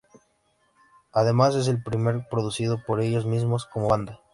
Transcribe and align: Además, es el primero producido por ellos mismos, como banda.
Además, 1.13 1.53
es 1.53 1.67
el 1.67 1.83
primero 1.83 2.25
producido 2.27 2.83
por 2.87 3.01
ellos 3.01 3.27
mismos, 3.27 3.67
como 3.67 3.89
banda. 3.89 4.19